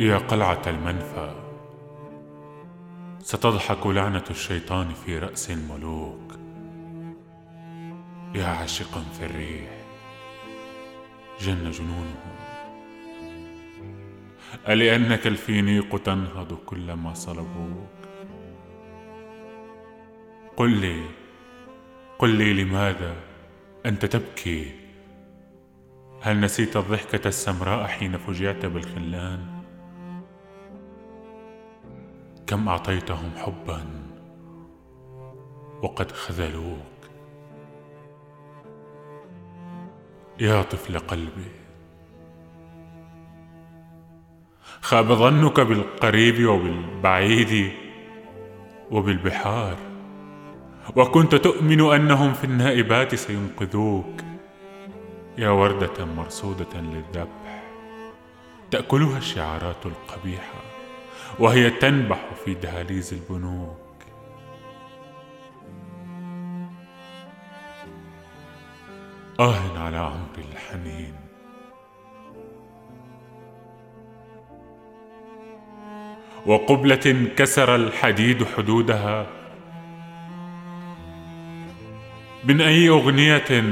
يا 0.00 0.18
قلعة 0.18 0.62
المنفى. 0.66 1.34
ستضحك 3.18 3.86
لعنة 3.86 4.24
الشيطان 4.30 4.88
في 4.88 5.18
رأس 5.18 5.50
الملوك. 5.50 6.34
يا 8.34 8.46
عاشقا 8.46 9.00
في 9.00 9.24
الريح 9.24 9.70
جن 11.40 11.70
جنونه. 11.70 12.34
ألأنك 14.68 15.26
الفينيق 15.26 16.02
تنهض 16.02 16.52
كلما 16.66 17.14
صلبوك؟ 17.14 17.88
قل 20.56 20.70
لي 20.70 21.02
قل 22.18 22.30
لي 22.30 22.64
لماذا 22.64 23.16
أنت 23.86 24.06
تبكي؟ 24.06 24.72
هل 26.22 26.40
نسيت 26.40 26.76
الضحكة 26.76 27.28
السمراء 27.28 27.86
حين 27.86 28.18
فجعت 28.18 28.66
بالخلان؟ 28.66 29.53
كم 32.46 32.68
أعطيتهم 32.68 33.30
حبا 33.36 33.84
وقد 35.82 36.12
خذلوك. 36.12 36.78
يا 40.40 40.62
طفل 40.62 40.98
قلبي 40.98 41.50
خاب 44.80 45.12
ظنك 45.12 45.60
بالقريب 45.60 46.48
وبالبعيد 46.48 47.72
وبالبحار 48.90 49.76
وكنت 50.96 51.34
تؤمن 51.34 51.80
أنهم 51.80 52.32
في 52.32 52.44
النائبات 52.44 53.14
سينقذوك. 53.14 54.20
يا 55.38 55.50
وردة 55.50 56.04
مرصودة 56.04 56.80
للذبح 56.80 57.64
تأكلها 58.70 59.18
الشعارات 59.18 59.86
القبيحة. 59.86 60.73
وهي 61.38 61.70
تنبح 61.70 62.18
في 62.44 62.54
دهاليز 62.54 63.12
البنوك. 63.14 63.78
آه 69.40 69.78
على 69.78 69.96
عمري 69.96 70.44
الحنين. 70.52 71.14
وقبلة 76.46 77.28
كسر 77.36 77.74
الحديد 77.74 78.44
حدودها. 78.44 79.26
من 82.44 82.60
أي 82.60 82.88
أغنية 82.88 83.64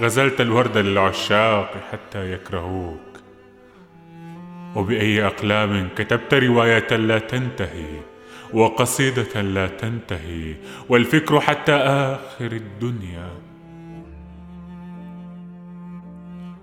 غزلت 0.00 0.40
الورد 0.40 0.78
للعشاق 0.78 1.74
حتى 1.92 2.32
يكرهوك؟ 2.32 3.09
وبأي 4.76 5.26
أقلام 5.26 5.88
كتبت 5.96 6.34
رواية 6.34 6.96
لا 6.96 7.18
تنتهي 7.18 8.00
وقصيدة 8.52 9.40
لا 9.40 9.66
تنتهي 9.66 10.54
والفكر 10.88 11.40
حتى 11.40 11.72
آخر 11.72 12.52
الدنيا. 12.52 13.30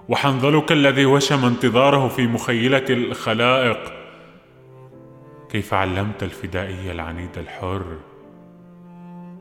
وحنظلك 0.09 0.71
الذي 0.71 1.05
وشم 1.05 1.45
انتظاره 1.45 2.07
في 2.07 2.27
مخيلة 2.27 2.85
الخلائق. 2.89 3.93
كيف 5.49 5.73
علمت 5.73 6.23
الفدائي 6.23 6.91
العنيد 6.91 7.37
الحر 7.37 7.97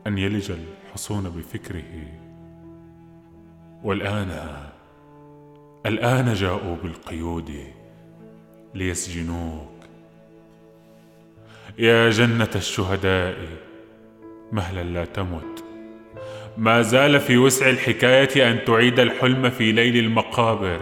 أن 0.07 0.17
يلج 0.17 0.51
الحصون 0.51 1.29
بفكره؟ 1.29 2.07
والآن 3.83 4.57
الآن 5.85 6.33
جاءوا 6.33 6.75
بالقيود. 6.83 7.53
ليسجنوك. 8.77 9.77
يا 11.77 12.09
جنة 12.09 12.49
الشهداء 12.55 13.37
مهلا 14.51 14.83
لا 14.83 15.05
تمت. 15.05 15.63
ما 16.57 16.81
زال 16.81 17.19
في 17.19 17.37
وسع 17.37 17.69
الحكاية 17.69 18.51
أن 18.51 18.65
تعيد 18.65 18.99
الحلم 18.99 19.49
في 19.49 19.71
ليل 19.71 19.97
المقابر. 19.97 20.81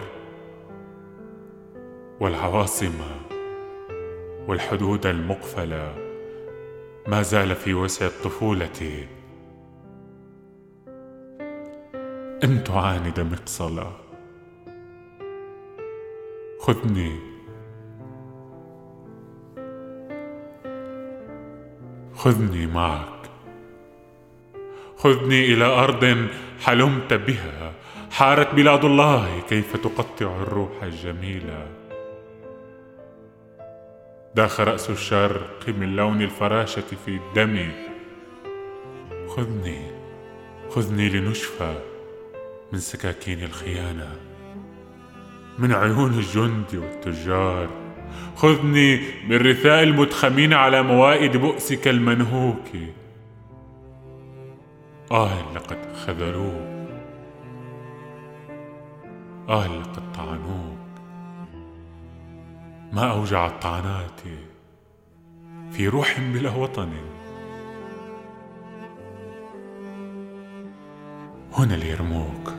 والعواصم 2.20 2.94
والحدود 4.46 5.06
المقفلة 5.06 5.94
ما 7.06 7.22
زال 7.22 7.54
في 7.54 7.74
وسع 7.74 8.06
الطفولة. 8.06 9.06
أن 12.44 12.64
تعاند 12.64 13.20
مقصلا. 13.20 13.90
خذني 16.60 17.35
خذني 22.26 22.66
معك. 22.66 23.30
خذني 24.96 25.44
إلى 25.44 25.64
أرض 25.64 26.28
حلمت 26.60 27.14
بها. 27.14 27.72
حارت 28.10 28.54
بلاد 28.54 28.84
الله 28.84 29.40
كيف 29.48 29.76
تقطع 29.76 30.42
الروح 30.42 30.82
الجميله 30.82 31.66
داخ 34.34 34.60
رأس 34.60 34.90
الشرق 34.90 35.68
من 35.68 35.96
لون 35.96 36.22
الفراشة 36.22 36.90
في 37.04 37.08
الدم. 37.08 37.70
خذني 39.28 39.90
خذني 40.70 41.08
لنشفى 41.08 41.74
من 42.72 42.78
سكاكين 42.78 43.42
الخيانة. 43.42 44.16
من 45.58 45.72
عيون 45.72 46.18
الجند 46.18 46.74
والتجار. 46.74 47.85
خذني 48.36 49.00
من 49.28 49.36
رثاء 49.36 49.82
المتخمين 49.82 50.52
على 50.52 50.82
موائد 50.82 51.36
بؤسك 51.36 51.88
المنهوك. 51.88 52.68
آه 55.12 55.52
لقد 55.54 55.78
خذلوك. 56.06 56.76
آه 59.48 59.66
لقد 59.66 60.12
طعنوك. 60.12 60.76
ما 62.92 63.10
أوجع 63.10 63.46
الطعنات 63.46 64.20
في 65.72 65.88
روح 65.88 66.20
بلا 66.20 66.50
وطن 66.50 66.92
هنا 71.52 71.74
ليرموك. 71.74 72.55